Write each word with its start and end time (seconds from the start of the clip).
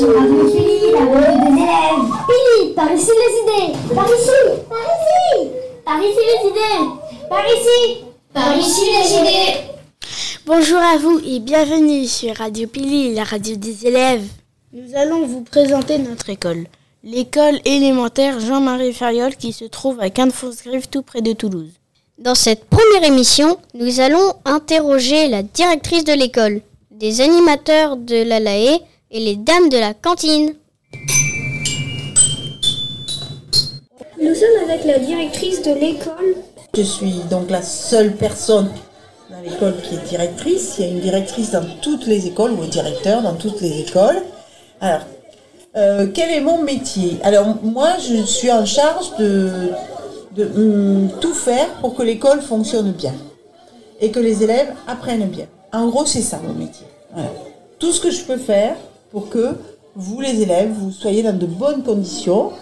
Julie, 0.00 0.92
la 0.94 1.04
des 1.04 1.60
élèves. 1.60 2.74
Par 2.74 2.90
ici 2.94 3.10
les 3.20 3.34
idées. 3.42 3.78
Par 3.94 4.06
ici, 4.06 4.40
par 4.70 4.80
ici. 4.96 5.50
Par 5.84 6.00
ici 6.00 6.22
les 6.26 6.48
idées. 6.48 6.88
Par 7.28 7.44
ici, 7.46 8.04
par 8.32 8.56
ici 8.56 8.80
les 8.80 9.10
idées. 9.18 9.60
Bonjour 10.46 10.78
à 10.78 10.96
vous 10.96 11.20
et 11.26 11.38
bienvenue 11.40 12.06
sur 12.06 12.34
Radio 12.34 12.66
Pili, 12.66 13.12
la 13.14 13.24
radio 13.24 13.56
des 13.56 13.86
élèves. 13.86 14.24
Nous 14.72 14.96
allons 14.96 15.26
vous 15.26 15.42
présenter 15.42 15.98
notre 15.98 16.30
école. 16.30 16.64
L'école 17.04 17.60
élémentaire 17.66 18.40
Jean-Marie 18.40 18.94
Ferriol 18.94 19.36
qui 19.36 19.52
se 19.52 19.66
trouve 19.66 20.00
à 20.00 20.08
Quinte-Fausse-Grive 20.08 20.88
tout 20.88 21.02
près 21.02 21.20
de 21.20 21.34
Toulouse. 21.34 21.72
Dans 22.16 22.34
cette 22.34 22.64
première 22.64 23.04
émission, 23.04 23.58
nous 23.74 24.00
allons 24.00 24.32
interroger 24.46 25.28
la 25.28 25.42
directrice 25.42 26.04
de 26.04 26.14
l'école, 26.14 26.62
des 26.90 27.20
animateurs 27.20 27.98
de 27.98 28.22
l'ALAE 28.22 28.80
et 29.10 29.20
les 29.20 29.36
dames 29.36 29.68
de 29.68 29.78
la 29.78 29.94
cantine. 29.94 30.54
Nous 34.20 34.34
sommes 34.34 34.68
avec 34.68 34.84
la 34.84 34.98
directrice 34.98 35.62
de 35.62 35.72
l'école. 35.72 36.36
Je 36.74 36.82
suis 36.82 37.14
donc 37.30 37.50
la 37.50 37.62
seule 37.62 38.14
personne 38.14 38.70
dans 39.28 39.40
l'école 39.40 39.74
qui 39.82 39.96
est 39.96 40.08
directrice. 40.08 40.76
Il 40.78 40.84
y 40.84 40.88
a 40.88 40.90
une 40.92 41.00
directrice 41.00 41.50
dans 41.50 41.64
toutes 41.82 42.06
les 42.06 42.26
écoles 42.26 42.52
ou 42.52 42.62
un 42.62 42.68
directeur 42.68 43.22
dans 43.22 43.34
toutes 43.34 43.60
les 43.60 43.80
écoles. 43.80 44.22
Alors, 44.80 45.00
euh, 45.76 46.06
quel 46.14 46.30
est 46.30 46.40
mon 46.40 46.62
métier? 46.62 47.18
Alors, 47.22 47.56
moi, 47.62 47.90
je 47.98 48.22
suis 48.22 48.52
en 48.52 48.64
charge 48.64 49.16
de, 49.18 49.70
de 50.36 50.44
hum, 50.44 51.10
tout 51.20 51.34
faire 51.34 51.68
pour 51.80 51.94
que 51.96 52.02
l'école 52.02 52.40
fonctionne 52.40 52.92
bien 52.92 53.14
et 54.00 54.10
que 54.10 54.20
les 54.20 54.44
élèves 54.44 54.72
apprennent 54.86 55.28
bien. 55.28 55.46
En 55.72 55.88
gros, 55.88 56.06
c'est 56.06 56.22
ça 56.22 56.40
mon 56.42 56.54
métier. 56.54 56.86
Voilà. 57.12 57.30
Tout 57.78 57.92
ce 57.92 58.00
que 58.00 58.10
je 58.10 58.22
peux 58.22 58.36
faire 58.38 58.76
pour 59.10 59.28
que 59.28 59.54
vous, 59.96 60.20
les 60.20 60.42
élèves, 60.42 60.72
vous 60.72 60.90
soyez 60.90 61.22
dans 61.22 61.36
de 61.36 61.46
bonnes 61.46 61.82
conditions 61.82 62.52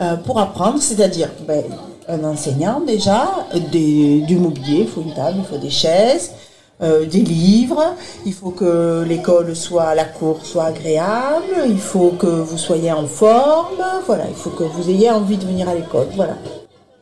euh, 0.00 0.16
pour 0.16 0.38
apprendre, 0.38 0.80
c'est-à-dire 0.80 1.30
ben, 1.46 1.64
un 2.08 2.24
enseignant 2.24 2.80
déjà, 2.80 3.28
du 3.72 4.36
mobilier, 4.36 4.80
il 4.82 4.88
faut 4.88 5.02
une 5.02 5.14
table, 5.14 5.38
il 5.38 5.44
faut 5.44 5.58
des 5.58 5.70
chaises, 5.70 6.32
euh, 6.80 7.04
des 7.04 7.20
livres, 7.20 7.96
il 8.24 8.32
faut 8.32 8.50
que 8.50 9.04
l'école 9.06 9.56
soit, 9.56 9.94
la 9.96 10.04
cour 10.04 10.46
soit 10.46 10.66
agréable, 10.66 11.66
il 11.66 11.78
faut 11.78 12.10
que 12.10 12.26
vous 12.26 12.56
soyez 12.56 12.92
en 12.92 13.06
forme, 13.06 13.82
voilà, 14.06 14.24
il 14.28 14.36
faut 14.36 14.50
que 14.50 14.62
vous 14.62 14.88
ayez 14.88 15.10
envie 15.10 15.36
de 15.36 15.44
venir 15.44 15.68
à 15.68 15.74
l'école, 15.74 16.06
voilà. 16.14 16.36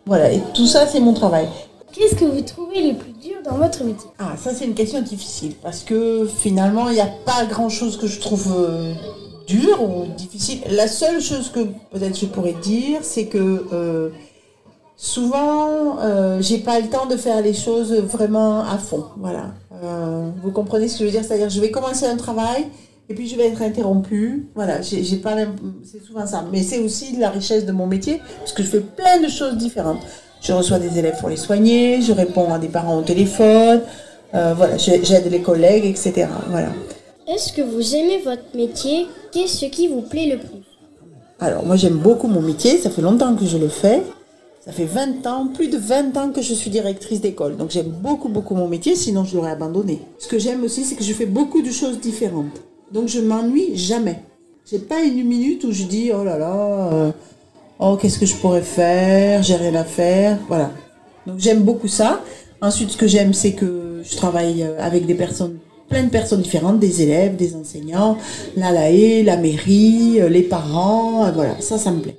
Voilà, 0.07 0.33
et 0.33 0.41
tout 0.55 0.67
ça 0.67 0.87
c'est 0.87 1.01
mon 1.01 1.13
travail. 1.13 1.49
Qu'est-ce 1.93 2.15
que 2.15 2.25
vous 2.25 2.41
trouvez 2.41 2.93
le 2.93 2.97
plus 2.97 3.13
votre 3.55 3.85
métier 3.85 4.09
Ah, 4.19 4.35
ça 4.37 4.53
c'est 4.55 4.65
une 4.65 4.75
question 4.75 5.01
difficile 5.03 5.55
parce 5.63 5.83
que 5.85 6.27
finalement 6.27 6.89
il 6.89 6.95
n'y 6.95 7.01
a 7.01 7.11
pas 7.25 7.45
grand 7.47 7.69
chose 7.69 7.97
que 7.97 8.07
je 8.07 8.21
trouve 8.21 8.53
euh, 8.57 8.93
dur 9.47 9.83
ou 9.83 10.07
difficile. 10.17 10.61
La 10.71 10.89
seule 10.89 11.21
chose 11.21 11.51
que 11.51 11.61
peut-être 11.91 12.19
je 12.19 12.27
pourrais 12.27 12.55
dire, 12.55 13.01
c'est 13.03 13.27
que 13.27 13.67
euh, 13.73 14.11
souvent 14.97 15.99
euh, 16.01 16.41
j'ai 16.41 16.59
pas 16.59 16.81
le 16.81 16.89
temps 16.89 17.07
de 17.07 17.17
faire 17.17 17.41
les 17.43 17.55
choses 17.55 17.93
vraiment 17.95 18.61
à 18.61 18.79
fond. 18.79 19.05
Voilà. 19.17 19.55
Euh, 19.85 20.31
vous 20.43 20.51
comprenez 20.51 20.89
ce 20.89 20.95
que 20.95 21.01
je 21.01 21.05
veux 21.05 21.11
dire? 21.11 21.25
C'est-à-dire 21.25 21.51
je 21.51 21.61
vais 21.61 21.71
commencer 21.71 22.07
un 22.07 22.17
travail 22.17 22.67
et 23.09 23.15
puis 23.15 23.29
je 23.29 23.37
vais 23.37 23.47
être 23.47 23.63
interrompue. 23.63 24.49
Voilà, 24.55 24.83
j'ai 24.83 25.17
pas 25.17 25.37
c'est 25.85 26.03
souvent 26.03 26.27
ça. 26.27 26.45
Mais 26.51 26.63
c'est 26.63 26.81
aussi 26.81 27.17
la 27.17 27.31
richesse 27.31 27.65
de 27.65 27.73
mon 27.73 27.87
métier 27.87 28.21
parce 28.39 28.53
que 28.53 28.63
je 28.63 28.69
fais 28.69 28.81
plein 28.81 29.21
de 29.21 29.29
choses 29.29 29.57
différentes. 29.57 30.01
Je 30.41 30.53
reçois 30.53 30.79
des 30.79 30.99
élèves 30.99 31.19
pour 31.19 31.29
les 31.29 31.37
soigner, 31.37 32.03
je 32.03 32.13
réponds 32.13 32.53
à 32.53 32.59
des 32.59 32.69
parents 32.69 32.99
au 32.99 33.03
téléphone, 33.03 33.81
euh, 34.35 34.55
voilà, 34.55 34.77
j'aide 34.77 35.31
les 35.31 35.41
collègues, 35.41 35.87
etc. 35.87 36.29
Voilà. 36.51 36.69
Est-ce 37.27 37.53
que 37.53 37.63
vous 37.63 37.95
aimez 37.97 38.23
votre 38.25 38.55
métier? 38.55 39.07
Qu'est-ce 39.33 39.67
qui 39.67 39.89
vous 39.89 40.03
plaît 40.03 40.27
le 40.27 40.39
plus? 40.39 40.63
Alors, 41.41 41.67
moi, 41.67 41.77
j'aime 41.77 41.97
beaucoup 41.97 42.29
mon 42.29 42.41
métier. 42.41 42.79
Ça 42.79 42.91
fait 42.91 43.03
longtemps 43.03 43.35
que 43.35 43.45
je 43.45 43.59
le 43.59 43.69
fais. 43.69 44.03
Ça 44.65 44.73
fait 44.73 44.85
20 44.85 45.27
ans, 45.27 45.49
plus 45.49 45.69
de 45.69 45.77
20 45.77 46.17
ans 46.17 46.31
que 46.31 46.43
je 46.43 46.55
suis 46.55 46.71
directrice 46.71 47.21
d'école. 47.21 47.57
Donc, 47.57 47.71
j'aime 47.71 47.89
beaucoup, 47.89 48.29
beaucoup 48.29 48.55
mon 48.55 48.69
métier. 48.69 48.97
Sinon, 48.97 49.25
je 49.25 49.37
l'aurais 49.37 49.51
abandonné. 49.51 50.01
Ce 50.19 50.29
que 50.29 50.39
j'aime 50.39 50.65
aussi, 50.65 50.85
c'est 50.85 50.95
que 50.95 51.05
je 51.05 51.13
fais 51.13 51.27
beaucoup 51.27 51.63
de 51.63 51.71
choses 51.71 52.01
différentes. 52.01 52.63
Donc, 52.93 53.09
je 53.09 53.21
m'ennuie 53.21 53.77
jamais. 53.77 54.23
J'ai 54.71 54.79
pas 54.79 55.03
une 55.03 55.25
minute 55.25 55.65
où 55.65 55.73
je 55.73 55.85
dis, 55.85 56.11
oh 56.13 56.25
là 56.25 56.39
là, 56.39 56.91
euh, 56.93 57.11
oh, 57.79 57.97
qu'est-ce 57.97 58.19
que 58.19 58.27
je 58.27 58.35
pourrais 58.37 58.63
faire? 58.63 59.43
J'ai 59.43 59.57
rien 59.57 59.75
à 59.75 59.85
faire. 59.85 60.39
Voilà. 60.49 60.71
Donc, 61.27 61.39
j'aime 61.39 61.63
beaucoup 61.63 61.89
ça. 61.89 62.23
Ensuite, 62.61 62.91
ce 62.91 62.97
que 62.97 63.07
j'aime, 63.07 63.33
c'est 63.35 63.53
que 63.53 64.03
je 64.09 64.17
travaille 64.17 64.63
euh, 64.63 64.81
avec 64.81 65.07
des 65.07 65.15
personnes 65.15 65.59
plein 65.89 66.03
de 66.03 66.11
personnes 66.11 66.43
différentes, 66.43 66.79
des 66.79 67.03
élèves, 67.03 67.37
des 67.37 67.55
enseignants, 67.55 68.19
la 68.57 68.73
LAE, 68.73 69.23
la 69.23 69.37
mairie, 69.37 70.21
euh, 70.21 70.29
les 70.29 70.43
parents, 70.43 71.27
euh, 71.27 71.31
voilà, 71.33 71.61
ça, 71.61 71.79
ça 71.79 71.91
me 71.91 72.01
plaît. 72.01 72.17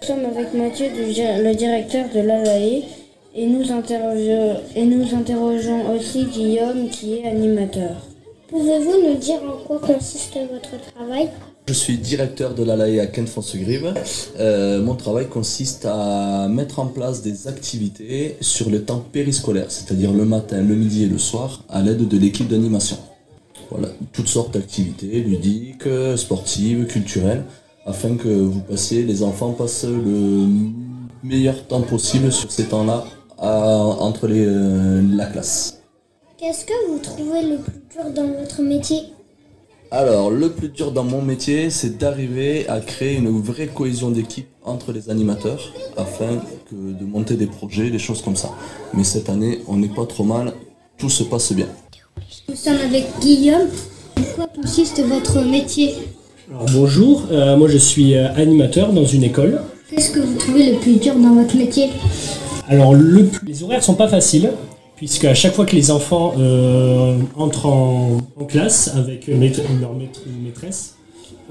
Nous 0.00 0.06
sommes 0.06 0.24
avec 0.26 0.52
Mathieu, 0.54 0.86
le 0.96 1.54
directeur 1.54 2.06
de 2.14 2.20
l'ALAE, 2.20 2.82
et 3.34 3.46
nous, 3.46 3.72
interrogeons, 3.72 4.60
et 4.76 4.84
nous 4.84 5.14
interrogeons 5.14 5.94
aussi 5.94 6.24
Guillaume, 6.26 6.88
qui 6.88 7.14
est 7.14 7.26
animateur. 7.26 7.96
Pouvez-vous 8.48 9.08
nous 9.08 9.16
dire 9.16 9.40
en 9.42 9.56
quoi 9.64 9.80
consiste 9.80 10.34
votre 10.52 10.92
travail? 10.94 11.30
Je 11.66 11.72
suis 11.72 11.98
directeur 11.98 12.54
de 12.54 12.62
l'ALAE 12.62 13.00
à. 13.00 13.94
Euh, 14.38 14.82
mon 14.82 14.94
travail 14.94 15.28
consiste 15.28 15.86
à 15.86 16.46
mettre 16.46 16.78
en 16.78 16.86
place 16.86 17.22
des 17.22 17.48
activités 17.48 18.36
sur 18.40 18.70
le 18.70 18.84
temps 18.84 19.02
périscolaire, 19.12 19.70
c'est-à-dire 19.70 20.12
le 20.12 20.24
matin, 20.24 20.62
le 20.62 20.76
midi 20.76 21.04
et 21.04 21.08
le 21.08 21.18
soir, 21.18 21.64
à 21.68 21.82
l'aide 21.82 22.06
de 22.06 22.18
l'équipe 22.18 22.46
d'animation. 22.46 22.98
Voilà, 23.70 23.88
toutes 24.12 24.28
sortes 24.28 24.54
d'activités 24.54 25.20
ludiques, 25.20 25.88
sportives, 26.16 26.86
culturelles, 26.86 27.44
afin 27.86 28.14
que 28.16 28.28
vous 28.28 28.60
passiez, 28.60 29.02
les 29.02 29.22
enfants 29.22 29.52
passent 29.52 29.86
le 29.86 30.46
meilleur 31.24 31.66
temps 31.66 31.82
possible 31.82 32.30
sur 32.30 32.52
ces 32.52 32.64
temps-là 32.64 33.04
entre 33.44 34.26
les, 34.26 34.44
euh, 34.46 35.02
la 35.14 35.26
classe. 35.26 35.82
Qu'est-ce 36.38 36.64
que 36.64 36.90
vous 36.90 36.98
trouvez 36.98 37.42
le 37.42 37.58
plus 37.58 37.80
dur 37.92 38.10
dans 38.14 38.26
votre 38.38 38.62
métier? 38.62 38.98
Alors, 39.90 40.30
le 40.30 40.50
plus 40.50 40.70
dur 40.70 40.90
dans 40.90 41.04
mon 41.04 41.22
métier, 41.22 41.70
c'est 41.70 41.98
d'arriver 41.98 42.68
à 42.68 42.80
créer 42.80 43.14
une 43.16 43.40
vraie 43.40 43.68
cohésion 43.68 44.10
d'équipe 44.10 44.48
entre 44.64 44.92
les 44.92 45.08
animateurs 45.08 45.72
afin 45.96 46.42
que 46.68 46.74
de 46.74 47.04
monter 47.04 47.34
des 47.34 47.46
projets, 47.46 47.90
des 47.90 47.98
choses 47.98 48.20
comme 48.20 48.34
ça. 48.34 48.50
Mais 48.92 49.04
cette 49.04 49.28
année, 49.28 49.60
on 49.68 49.76
n'est 49.76 49.88
pas 49.88 50.06
trop 50.06 50.24
mal, 50.24 50.52
tout 50.98 51.10
se 51.10 51.22
passe 51.22 51.52
bien. 51.52 51.68
Nous 52.48 52.56
sommes 52.56 52.78
avec 52.78 53.06
Guillaume. 53.20 53.68
En 54.16 54.22
quoi 54.34 54.46
consiste 54.48 55.00
votre 55.00 55.42
métier? 55.42 55.94
Alors, 56.50 56.66
bonjour, 56.72 57.26
euh, 57.30 57.56
moi 57.56 57.68
je 57.68 57.78
suis 57.78 58.16
euh, 58.16 58.34
animateur 58.34 58.92
dans 58.92 59.06
une 59.06 59.22
école. 59.22 59.60
Qu'est-ce 59.90 60.10
que 60.10 60.20
vous 60.20 60.36
trouvez 60.38 60.72
le 60.72 60.78
plus 60.78 60.96
dur 60.96 61.14
dans 61.14 61.34
votre 61.34 61.56
métier? 61.56 61.90
Alors 62.68 62.94
le, 62.94 63.28
les 63.46 63.62
horaires 63.62 63.82
sont 63.82 63.94
pas 63.94 64.08
faciles, 64.08 64.50
puisque 64.96 65.24
à 65.24 65.34
chaque 65.34 65.54
fois 65.54 65.66
que 65.66 65.76
les 65.76 65.90
enfants 65.90 66.34
euh, 66.38 67.18
entrent 67.36 67.66
en, 67.66 68.18
classe 68.48 68.92
avec 68.96 69.28
maître- 69.28 69.60
leur 69.80 69.94
maître 69.94 70.20
ou 70.26 70.44
maîtresse, 70.44 70.94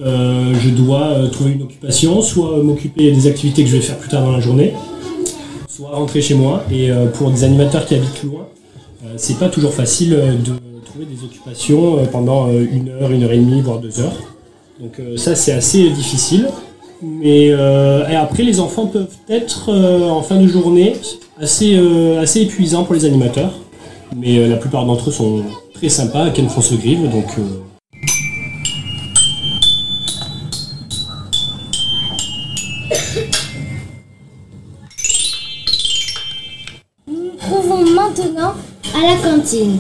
euh, 0.02 0.54
je 0.60 0.70
dois 0.70 1.08
euh, 1.10 1.28
trouver 1.28 1.52
une 1.52 1.62
occupation, 1.64 2.22
soit 2.22 2.58
m'occuper 2.64 3.12
des 3.12 3.28
activités 3.28 3.64
que 3.64 3.70
je 3.70 3.76
vais 3.76 3.82
faire 3.82 3.98
plus 3.98 4.10
tard 4.10 4.24
dans 4.24 4.32
la 4.32 4.40
journée, 4.40 4.74
soit 5.68 5.90
rentrer 5.90 6.22
chez 6.22 6.36
moi. 6.36 6.64
Et 6.72 6.90
euh, 6.90 7.08
pour 7.08 7.30
des 7.32 7.44
animateurs 7.44 7.86
qui 7.86 7.96
habitent 7.96 8.24
loin, 8.24 8.48
euh, 9.06 9.14
c'est 9.18 9.38
pas 9.38 9.50
toujours 9.50 9.74
facile 9.74 10.14
euh, 10.14 10.34
de 10.34 10.54
trouver 10.86 11.06
des 11.06 11.24
occupations 11.24 12.00
euh, 12.00 12.06
pendant 12.06 12.48
euh, 12.48 12.66
une 12.72 12.90
heure, 12.90 13.12
une 13.12 13.24
heure 13.24 13.32
et 13.32 13.38
demie, 13.38 13.62
voire 13.62 13.80
deux 13.80 14.00
heures. 14.00 14.16
Donc 14.80 15.00
euh, 15.00 15.18
ça 15.18 15.36
c'est 15.36 15.52
assez 15.54 15.90
difficile. 15.92 16.48
Mais 17.06 17.50
euh, 17.52 18.08
et 18.08 18.16
après 18.16 18.44
les 18.44 18.62
enfants 18.62 18.88
peuvent 18.88 19.14
être 19.28 19.70
euh, 19.70 20.08
en 20.10 20.22
fin 20.22 20.40
de 20.40 20.48
journée 20.48 20.96
assez, 21.38 21.76
euh, 21.76 22.22
assez 22.22 22.44
épuisants 22.44 22.86
pour 22.86 22.96
les 22.96 23.04
animateurs. 23.04 23.52
Mais 24.16 24.48
la 24.48 24.56
plupart 24.56 24.86
d'entre 24.86 25.10
eux 25.10 25.12
sont 25.12 25.44
très 25.74 25.90
sympas 25.90 26.30
Ken 26.30 26.48
France 26.48 26.72
Grive, 26.72 27.10
donc 27.10 27.26
euh, 27.38 27.60
Trouvons 37.42 37.86
maintenant 37.92 38.54
à 38.96 39.02
la 39.02 39.18
cantine. 39.18 39.80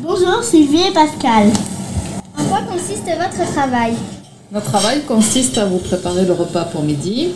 Bonjour 0.00 0.40
Sylvie 0.44 0.88
et 0.88 0.92
Pascal. 0.92 1.48
En 2.38 2.44
quoi 2.44 2.60
consiste 2.70 3.06
votre 3.06 3.52
travail? 3.52 3.94
Notre 4.52 4.66
travail 4.66 5.02
consiste 5.02 5.58
à 5.58 5.64
vous 5.64 5.78
préparer 5.78 6.24
le 6.24 6.32
repas 6.32 6.64
pour 6.66 6.82
midi, 6.82 7.30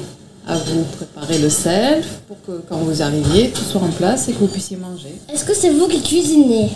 à 0.47 0.57
vous 0.57 0.85
préparer 0.85 1.39
le 1.39 1.51
sel 1.51 2.05
pour 2.29 2.37
que 2.43 2.63
quand 2.69 2.77
vous 2.77 3.03
arriviez, 3.03 3.51
tout 3.51 3.65
soit 3.65 3.81
en 3.81 3.89
place 3.89 4.29
et 4.29 4.33
que 4.33 4.39
vous 4.39 4.47
puissiez 4.47 4.77
manger. 4.77 5.17
Est-ce 5.33 5.45
que 5.45 5.53
c'est 5.53 5.71
vous 5.71 5.89
qui 5.89 6.01
cuisinez? 6.03 6.71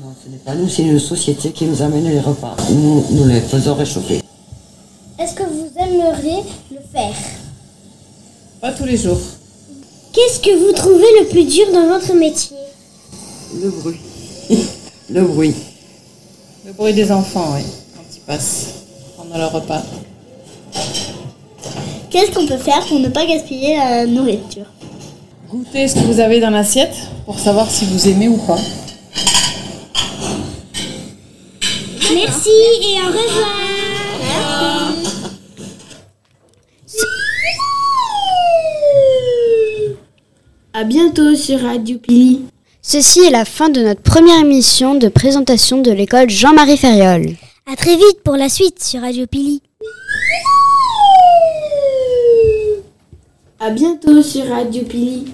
Non, 0.00 0.14
ce 0.24 0.30
n'est 0.30 0.36
pas 0.38 0.54
nous, 0.54 0.68
c'est 0.68 0.82
une 0.82 1.00
société 1.00 1.50
qui 1.50 1.64
nous 1.64 1.82
amène 1.82 2.08
les 2.08 2.20
repas. 2.20 2.56
Nous, 2.70 3.04
nous 3.10 3.26
les 3.26 3.40
faisons 3.40 3.74
réchauffer. 3.74 4.22
Est-ce 5.18 5.34
que 5.34 5.42
vous 5.42 5.68
aimeriez 5.76 6.44
le 6.70 6.78
faire? 6.92 7.14
Pas 8.60 8.72
tous 8.72 8.84
les 8.84 8.96
jours. 8.96 9.20
Qu'est-ce 10.12 10.38
que 10.38 10.56
vous 10.56 10.72
trouvez 10.72 11.20
le 11.20 11.26
plus 11.26 11.44
dur 11.44 11.66
dans 11.72 11.88
votre 11.88 12.14
métier? 12.14 12.56
Le 13.60 13.70
bruit. 13.70 14.00
le 15.10 15.22
bruit. 15.22 15.54
Le 16.64 16.72
bruit 16.74 16.94
des 16.94 17.10
enfants, 17.10 17.54
oui, 17.56 17.62
quand 17.96 18.04
ils 18.16 18.20
passent 18.20 18.79
pendant 19.30 19.42
leur 19.42 19.52
repas. 19.52 19.82
Qu'est-ce 22.10 22.32
qu'on 22.32 22.46
peut 22.46 22.58
faire 22.58 22.84
pour 22.86 22.98
ne 22.98 23.08
pas 23.08 23.24
gaspiller 23.24 23.76
la 23.76 24.06
nourriture? 24.06 24.66
Goûtez 25.48 25.88
ce 25.88 25.94
que 25.94 26.00
vous 26.00 26.20
avez 26.20 26.40
dans 26.40 26.50
l'assiette 26.50 26.94
pour 27.24 27.38
savoir 27.38 27.70
si 27.70 27.84
vous 27.86 28.08
aimez 28.08 28.28
ou 28.28 28.36
pas. 28.36 28.58
Merci 32.12 32.50
et 32.50 33.00
au 33.02 33.06
revoir. 33.06 33.56
À 40.72 40.84
bientôt 40.84 41.34
sur 41.36 41.60
Radio 41.60 41.98
Pili. 41.98 42.42
Ceci 42.82 43.20
est 43.20 43.30
la 43.30 43.44
fin 43.44 43.68
de 43.68 43.82
notre 43.82 44.00
première 44.00 44.40
émission 44.40 44.94
de 44.94 45.08
présentation 45.08 45.82
de 45.82 45.90
l'école 45.90 46.30
Jean-Marie 46.30 46.78
Ferriol. 46.78 47.36
À 47.70 47.76
très 47.76 47.94
vite 47.94 48.20
pour 48.24 48.34
la 48.36 48.48
suite 48.48 48.82
sur 48.82 49.00
Radio 49.00 49.28
Pili. 49.28 49.62
À 53.60 53.70
bientôt 53.70 54.22
sur 54.22 54.48
Radio 54.48 54.82
Pili. 54.82 55.32